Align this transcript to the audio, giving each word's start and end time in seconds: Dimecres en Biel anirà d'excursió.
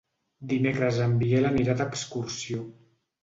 Dimecres 0.53 0.97
en 1.03 1.13
Biel 1.19 1.49
anirà 1.51 1.77
d'excursió. 1.83 2.65